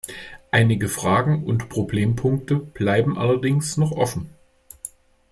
Einige 0.49 0.89
Fragen 0.89 1.43
und 1.43 1.69
Problempunkte 1.69 2.55
bleiben 2.55 3.19
allerdings 3.19 3.77
noch 3.77 3.91
offen. 3.91 4.33